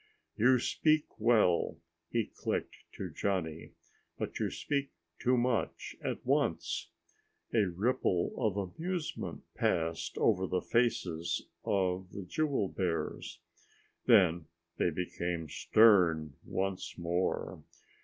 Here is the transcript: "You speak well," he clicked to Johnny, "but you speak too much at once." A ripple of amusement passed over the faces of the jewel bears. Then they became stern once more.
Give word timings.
"You 0.35 0.57
speak 0.57 1.03
well," 1.19 1.77
he 2.09 2.25
clicked 2.25 2.75
to 2.93 3.11
Johnny, 3.11 3.73
"but 4.17 4.39
you 4.39 4.49
speak 4.49 4.89
too 5.19 5.37
much 5.37 5.95
at 6.03 6.25
once." 6.25 6.89
A 7.53 7.65
ripple 7.65 8.33
of 8.35 8.57
amusement 8.57 9.43
passed 9.53 10.17
over 10.17 10.47
the 10.47 10.59
faces 10.63 11.45
of 11.63 12.13
the 12.13 12.23
jewel 12.25 12.67
bears. 12.67 13.41
Then 14.07 14.47
they 14.77 14.89
became 14.89 15.47
stern 15.47 16.33
once 16.47 16.97
more. 16.97 17.61